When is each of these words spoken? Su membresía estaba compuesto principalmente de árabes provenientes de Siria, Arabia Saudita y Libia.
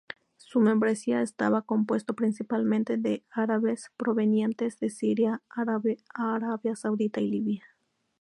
Su 0.37 0.59
membresía 0.61 1.21
estaba 1.21 1.61
compuesto 1.61 2.15
principalmente 2.15 2.97
de 2.97 3.23
árabes 3.29 3.91
provenientes 3.97 4.79
de 4.79 4.89
Siria, 4.89 5.43
Arabia 6.11 6.75
Saudita 6.75 7.21
y 7.21 7.27
Libia. 7.29 7.63